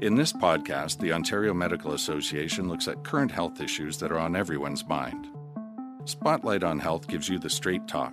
[0.00, 4.36] In this podcast, the Ontario Medical Association looks at current health issues that are on
[4.36, 5.26] everyone's mind.
[6.04, 8.12] Spotlight on Health gives you the straight talk.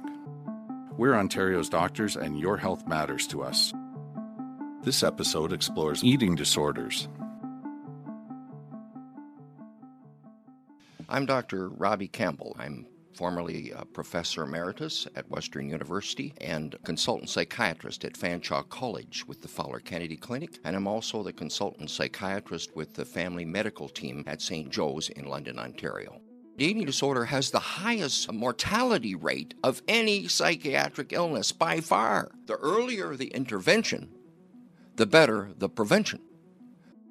[0.97, 3.71] We're Ontario's doctors, and your health matters to us.
[4.81, 7.07] This episode explores eating disorders.
[11.07, 11.69] I'm Dr.
[11.69, 12.55] Robbie Campbell.
[12.57, 19.41] I'm formerly a professor emeritus at Western University and consultant psychiatrist at Fanshawe College with
[19.41, 20.59] the Fowler Kennedy Clinic.
[20.63, 24.69] And I'm also the consultant psychiatrist with the family medical team at St.
[24.69, 26.19] Joe's in London, Ontario.
[26.57, 32.31] Eating disorder has the highest mortality rate of any psychiatric illness by far.
[32.45, 34.09] The earlier the intervention,
[34.95, 36.21] the better the prevention.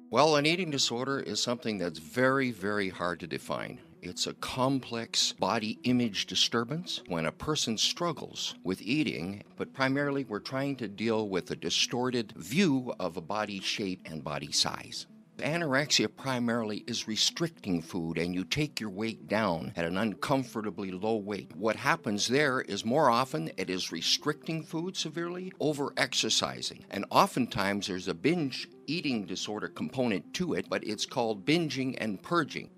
[0.09, 3.81] Well, an eating disorder is something that's very, very hard to define.
[4.01, 10.39] It's a complex body image disturbance when a person struggles with eating, but primarily we're
[10.39, 15.07] trying to deal with a distorted view of a body shape and body size.
[15.39, 21.17] Anorexia primarily is restricting food and you take your weight down at an uncomfortably low
[21.17, 21.51] weight.
[21.55, 27.87] What happens there is more often it is restricting food severely, over exercising, and oftentimes
[27.87, 32.69] there's a binge eating disorder component to it, but it's called binging and purging.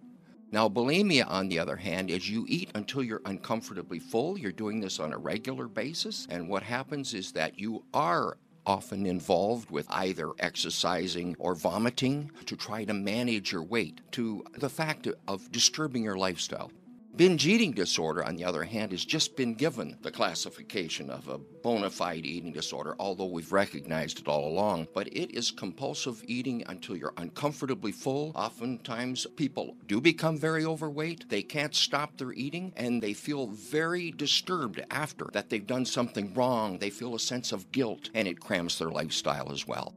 [0.49, 4.37] Now, bulimia, on the other hand, is you eat until you're uncomfortably full.
[4.37, 6.25] You're doing this on a regular basis.
[6.29, 12.55] And what happens is that you are often involved with either exercising or vomiting to
[12.55, 16.71] try to manage your weight, to the fact of disturbing your lifestyle.
[17.17, 21.39] Binge eating disorder, on the other hand, has just been given the classification of a
[21.39, 24.87] bona fide eating disorder, although we've recognized it all along.
[24.93, 28.33] But it is compulsive eating until you're uncomfortably full.
[28.35, 31.27] Oftentimes, people do become very overweight.
[31.27, 36.35] They can't stop their eating and they feel very disturbed after that they've done something
[36.35, 36.77] wrong.
[36.77, 39.95] They feel a sense of guilt and it crams their lifestyle as well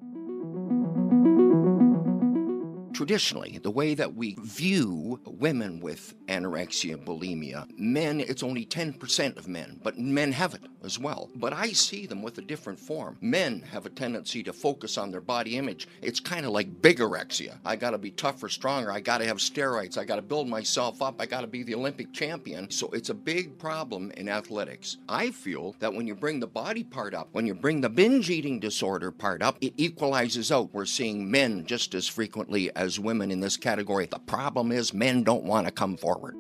[3.01, 9.49] traditionally, the way that we view women with anorexia bulimia, men, it's only 10% of
[9.49, 11.31] men, but men have it as well.
[11.35, 13.17] But I see them with a different form.
[13.21, 15.89] Men have a tendency to focus on their body image.
[16.03, 17.59] It's kind of like bigorexia.
[17.65, 18.93] I got to be tougher, stronger.
[18.93, 19.99] I got to have steroids.
[19.99, 21.21] I got to build myself up.
[21.21, 22.71] I got to be the Olympic champion.
[22.71, 24.99] So it's a big problem in athletics.
[25.09, 28.31] I feel that when you bring the body part up, when you bring the binge
[28.31, 30.73] eating disorder part up, it equalizes out.
[30.73, 34.07] We're seeing men just as frequently as women in this category.
[34.07, 36.35] The problem is men don't want to come forward.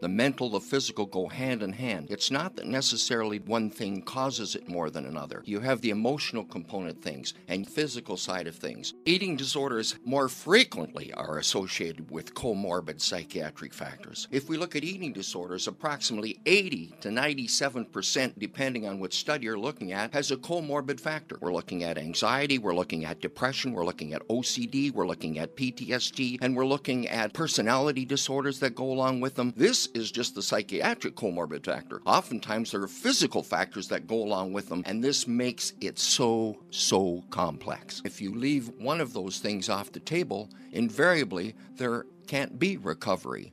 [0.00, 2.06] The mental, the physical go hand in hand.
[2.10, 5.42] It's not that necessarily one thing causes it more than another.
[5.44, 8.94] You have the emotional component things and physical side of things.
[9.04, 14.26] Eating disorders more frequently are associated with comorbid psychiatric factors.
[14.30, 19.58] If we look at eating disorders, approximately 80 to 97%, depending on which study you're
[19.58, 21.36] looking at, has a comorbid factor.
[21.40, 25.56] We're looking at anxiety, we're looking at depression, we're looking at OCD, we're looking at
[25.56, 29.52] PTSD, and we're looking at personality disorders that go along with them.
[29.56, 32.00] This is just the psychiatric comorbid factor.
[32.06, 36.58] Oftentimes, there are physical factors that go along with them, and this makes it so,
[36.70, 38.02] so complex.
[38.04, 43.52] If you leave one of those things off the table, invariably there can't be recovery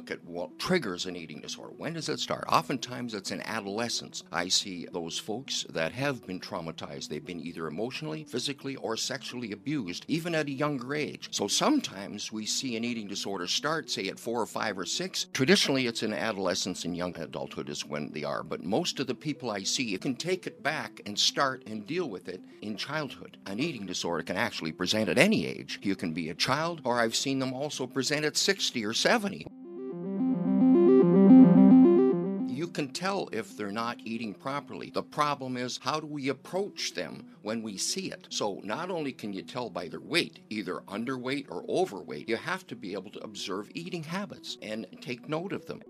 [0.00, 1.74] look at what triggers an eating disorder.
[1.76, 2.46] When does it start?
[2.48, 4.22] Oftentimes it's in adolescence.
[4.32, 7.08] I see those folks that have been traumatized.
[7.08, 11.28] They've been either emotionally, physically, or sexually abused, even at a younger age.
[11.32, 15.26] So sometimes we see an eating disorder start, say, at four or five or six.
[15.34, 18.42] Traditionally, it's in adolescence and young adulthood is when they are.
[18.42, 22.08] But most of the people I see can take it back and start and deal
[22.08, 23.36] with it in childhood.
[23.44, 25.78] An eating disorder can actually present at any age.
[25.82, 29.46] You can be a child, or I've seen them also present at 60 or 70.
[32.70, 34.90] Can tell if they're not eating properly.
[34.90, 38.26] The problem is, how do we approach them when we see it?
[38.30, 42.66] So, not only can you tell by their weight, either underweight or overweight, you have
[42.68, 45.82] to be able to observe eating habits and take note of them.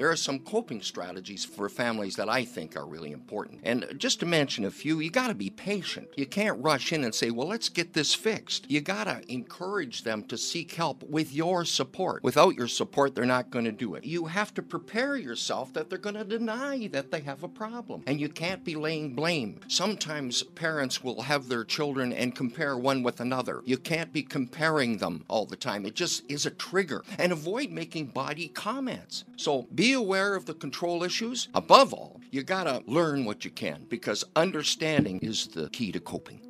[0.00, 3.60] There are some coping strategies for families that I think are really important.
[3.64, 6.08] And just to mention a few, you got to be patient.
[6.16, 8.64] You can't rush in and say, well, let's get this fixed.
[8.70, 12.22] You got to encourage them to seek help with your support.
[12.22, 14.06] Without your support, they're not going to do it.
[14.06, 18.02] You have to prepare yourself that they're going to deny that they have a problem.
[18.06, 19.60] And you can't be laying blame.
[19.68, 23.60] Sometimes parents will have their children and compare one with another.
[23.66, 25.84] You can't be comparing them all the time.
[25.84, 27.04] It just is a trigger.
[27.18, 29.24] And avoid making body comments.
[29.36, 31.48] So be aware of the control issues.
[31.54, 36.40] Above all, you gotta learn what you can because understanding is the key to coping.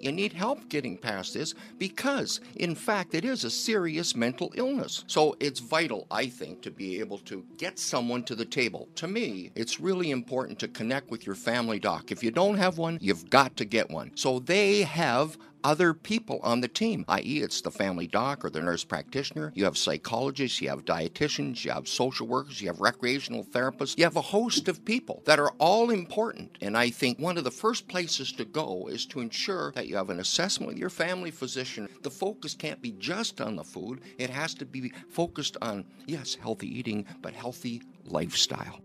[0.00, 5.04] You need help getting past this because, in fact, it is a serious mental illness.
[5.06, 8.88] So it's vital, I think, to be able to get someone to the table.
[8.94, 12.10] To me, it's really important to connect with your family doc.
[12.10, 14.12] If you don't have one, you've got to get one.
[14.14, 18.60] So they have other people on the team, i.e., it's the family doc or the
[18.60, 19.52] nurse practitioner.
[19.54, 23.96] You have psychologists, you have dietitians, you have social workers, you have recreational therapists.
[23.98, 26.56] You have a host of people that are all important.
[26.60, 29.96] And I think one of the first places to go is to ensure that you
[29.96, 31.88] have an assessment with your family physician.
[32.02, 36.34] The focus can't be just on the food, it has to be focused on, yes,
[36.34, 38.80] healthy eating, but healthy lifestyle.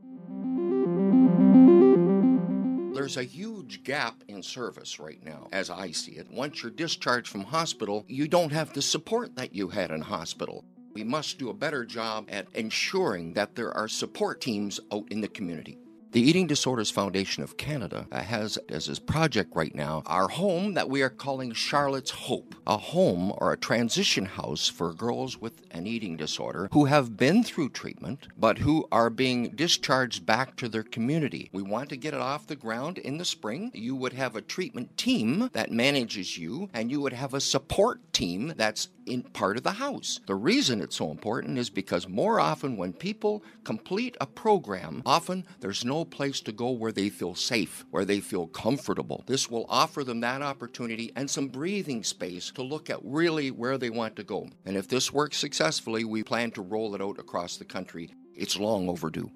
[2.93, 6.29] There's a huge gap in service right now, as I see it.
[6.29, 10.63] Once you're discharged from hospital, you don't have the support that you had in hospital.
[10.93, 15.21] We must do a better job at ensuring that there are support teams out in
[15.21, 15.79] the community.
[16.13, 20.87] The Eating Disorders Foundation of Canada has as its project right now our home that
[20.87, 25.87] we are calling Charlotte's Hope, a home or a transition house for girls with an
[25.87, 30.83] eating disorder who have been through treatment but who are being discharged back to their
[30.83, 31.49] community.
[31.51, 33.71] We want to get it off the ground in the spring.
[33.73, 38.13] You would have a treatment team that manages you, and you would have a support
[38.13, 40.19] team that's in part of the house.
[40.27, 45.45] The reason it's so important is because more often when people complete a program, often
[45.59, 49.23] there's no place to go where they feel safe, where they feel comfortable.
[49.27, 53.77] This will offer them that opportunity and some breathing space to look at really where
[53.77, 54.49] they want to go.
[54.65, 58.13] And if this works successfully, we plan to roll it out across the country.
[58.35, 59.31] It's long overdue.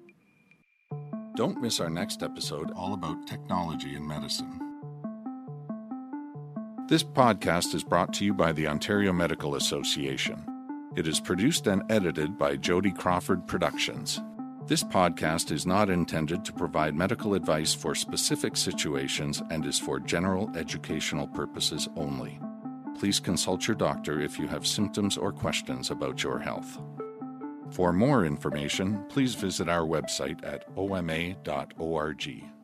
[1.36, 4.67] Don't miss our next episode all about technology in medicine.
[6.88, 10.42] This podcast is brought to you by the Ontario Medical Association.
[10.96, 14.22] It is produced and edited by Jody Crawford Productions.
[14.64, 20.00] This podcast is not intended to provide medical advice for specific situations and is for
[20.00, 22.40] general educational purposes only.
[22.98, 26.80] Please consult your doctor if you have symptoms or questions about your health.
[27.68, 32.57] For more information, please visit our website at oma.org.